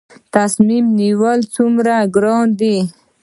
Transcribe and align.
تصمیم 0.35 0.85
نیول 0.99 1.39
څومره 1.55 1.95
ګران 2.15 2.47
دي؟ 2.59 2.77